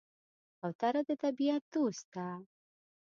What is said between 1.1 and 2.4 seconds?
طبیعت دوست ده.